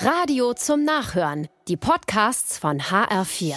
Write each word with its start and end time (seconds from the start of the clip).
Radio 0.00 0.52
zum 0.54 0.84
Nachhören. 0.84 1.48
Die 1.68 1.76
Podcasts 1.76 2.58
von 2.58 2.80
HR4. 2.80 3.54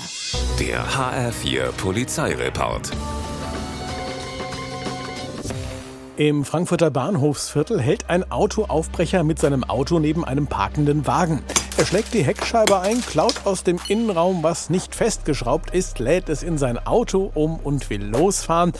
Der 0.59 0.85
HR4 0.85 1.71
Polizeireport. 1.71 2.91
Im 6.15 6.45
Frankfurter 6.45 6.91
Bahnhofsviertel 6.91 7.81
hält 7.81 8.09
ein 8.09 8.31
Autoaufbrecher 8.31 9.23
mit 9.23 9.39
seinem 9.39 9.63
Auto 9.63 9.99
neben 9.99 10.23
einem 10.23 10.47
parkenden 10.47 11.07
Wagen. 11.07 11.43
Er 11.77 11.85
schlägt 11.85 12.13
die 12.13 12.23
Heckscheibe 12.23 12.79
ein, 12.79 13.01
klaut 13.01 13.45
aus 13.45 13.63
dem 13.63 13.79
Innenraum, 13.87 14.43
was 14.43 14.69
nicht 14.69 14.95
festgeschraubt 14.95 15.71
ist, 15.71 15.99
lädt 15.99 16.29
es 16.29 16.43
in 16.43 16.57
sein 16.57 16.77
Auto 16.85 17.31
um 17.33 17.59
und 17.59 17.89
will 17.89 18.03
losfahren. 18.03 18.73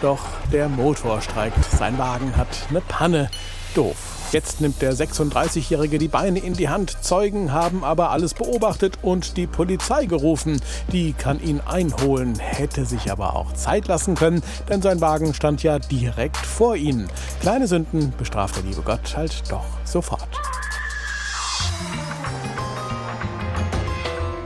Doch 0.00 0.24
der 0.50 0.68
Motor 0.68 1.20
streikt. 1.20 1.64
Sein 1.64 1.98
Wagen 1.98 2.36
hat 2.36 2.48
eine 2.70 2.80
Panne. 2.80 3.30
Doof. 3.74 4.21
Jetzt 4.32 4.62
nimmt 4.62 4.80
der 4.80 4.94
36-Jährige 4.94 5.98
die 5.98 6.08
Beine 6.08 6.38
in 6.38 6.54
die 6.54 6.70
Hand. 6.70 6.96
Zeugen 7.02 7.52
haben 7.52 7.84
aber 7.84 8.10
alles 8.10 8.32
beobachtet 8.32 8.98
und 9.02 9.36
die 9.36 9.46
Polizei 9.46 10.06
gerufen. 10.06 10.62
Die 10.90 11.12
kann 11.12 11.38
ihn 11.42 11.60
einholen, 11.60 12.38
hätte 12.38 12.86
sich 12.86 13.12
aber 13.12 13.36
auch 13.36 13.52
Zeit 13.52 13.88
lassen 13.88 14.14
können, 14.14 14.42
denn 14.70 14.80
sein 14.80 15.02
Wagen 15.02 15.34
stand 15.34 15.62
ja 15.62 15.78
direkt 15.78 16.38
vor 16.38 16.76
ihnen. 16.76 17.10
Kleine 17.40 17.66
Sünden 17.66 18.14
bestraft 18.16 18.56
der 18.56 18.62
liebe 18.62 18.80
Gott 18.80 19.14
halt 19.14 19.42
doch 19.50 19.66
sofort. 19.84 20.51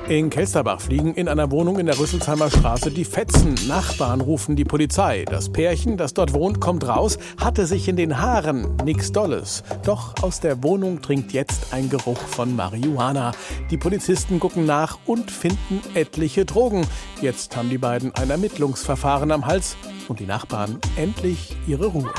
In 0.09 0.30
Kelsterbach 0.30 0.80
fliegen 0.80 1.15
in 1.15 1.27
einer 1.27 1.51
Wohnung 1.51 1.80
in 1.80 1.87
der 1.87 1.98
Rüsselsheimer 1.98 2.48
Straße 2.48 2.92
die 2.92 3.05
Fetzen. 3.05 3.56
Nachbarn 3.66 4.20
rufen 4.20 4.55
die 4.55 4.65
Polizei. 4.65 5.24
Das 5.24 5.51
Pärchen, 5.51 5.96
das 5.96 6.15
dort 6.15 6.32
wohnt, 6.32 6.60
kommt 6.60 6.87
raus, 6.87 7.19
hatte 7.41 7.66
sich 7.66 7.88
in 7.88 7.96
den 7.96 8.20
Haaren. 8.20 8.77
Nix 8.84 9.10
Dolles. 9.10 9.65
Doch 9.84 10.15
aus 10.23 10.38
der 10.38 10.62
Wohnung 10.62 11.02
dringt 11.02 11.32
jetzt 11.32 11.74
ein 11.74 11.91
Geruch 11.91 12.20
von 12.20 12.55
Marihuana. 12.55 13.32
Die 13.73 13.79
Polizisten 13.79 14.38
gucken 14.38 14.65
nach 14.65 14.96
und 15.07 15.29
finden 15.32 15.80
etliche 15.95 16.45
Drogen. 16.45 16.87
Jetzt 17.21 17.57
haben 17.57 17.68
die 17.68 17.79
beiden 17.79 18.15
ein 18.15 18.30
Ermittlungsverfahren 18.30 19.32
am 19.32 19.45
Hals 19.45 19.77
und 20.07 20.21
die 20.21 20.27
Nachbarn 20.27 20.79
endlich 20.96 21.57
ihre 21.66 21.87
Ruhe. 21.87 22.12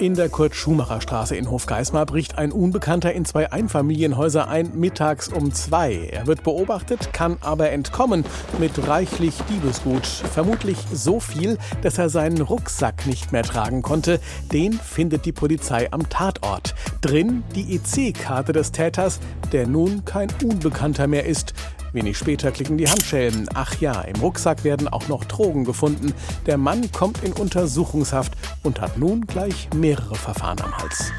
In 0.00 0.14
der 0.14 0.28
Kurt-Schumacher-Straße 0.28 1.36
in 1.36 1.48
Hofgeismar 1.48 2.04
bricht 2.04 2.36
ein 2.36 2.50
Unbekannter 2.50 3.12
in 3.12 3.24
zwei 3.24 3.52
Einfamilienhäuser 3.52 4.48
ein, 4.48 4.72
mittags 4.74 5.28
um 5.28 5.54
zwei. 5.54 6.08
Er 6.10 6.26
wird 6.26 6.42
beobachtet, 6.42 7.12
kann 7.12 7.36
aber 7.42 7.70
entkommen 7.70 8.24
mit 8.58 8.88
reichlich 8.88 9.36
Diebesgut. 9.48 10.04
Vermutlich 10.04 10.78
so 10.92 11.20
viel, 11.20 11.58
dass 11.82 11.96
er 11.98 12.08
seinen 12.08 12.42
Rucksack 12.42 13.06
nicht 13.06 13.30
mehr 13.30 13.44
tragen 13.44 13.82
konnte. 13.82 14.18
Den 14.52 14.72
findet 14.72 15.26
die 15.26 15.32
Polizei 15.32 15.86
am 15.92 16.08
Tatort. 16.08 16.74
Drin 17.00 17.44
die 17.54 17.76
EC-Karte 17.76 18.52
des 18.52 18.72
Täters, 18.72 19.20
der 19.52 19.68
nun 19.68 20.04
kein 20.04 20.28
Unbekannter 20.42 21.06
mehr 21.06 21.24
ist. 21.24 21.54
Wenig 21.94 22.18
später 22.18 22.50
klicken 22.50 22.76
die 22.76 22.88
Handschellen. 22.88 23.48
Ach 23.54 23.76
ja, 23.80 24.00
im 24.00 24.20
Rucksack 24.20 24.64
werden 24.64 24.88
auch 24.88 25.06
noch 25.06 25.24
Drogen 25.24 25.64
gefunden. 25.64 26.12
Der 26.44 26.58
Mann 26.58 26.90
kommt 26.90 27.22
in 27.22 27.32
Untersuchungshaft 27.32 28.32
und 28.64 28.80
hat 28.80 28.98
nun 28.98 29.26
gleich 29.26 29.68
mehrere 29.74 30.16
Verfahren 30.16 30.60
am 30.60 30.76
Hals. 30.76 31.12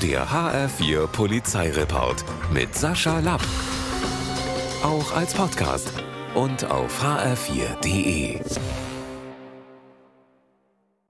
Der 0.00 0.28
HR4 0.28 1.08
Polizeireport 1.08 2.24
mit 2.52 2.74
Sascha 2.74 3.18
Lapp. 3.18 3.42
Auch 4.84 5.14
als 5.14 5.34
Podcast 5.34 5.92
und 6.34 6.70
auf 6.70 7.02
hr4.de. 7.02 8.40